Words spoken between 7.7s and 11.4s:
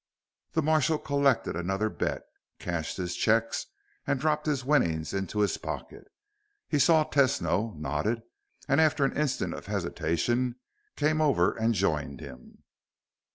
nodded, and after an instant of hesitation came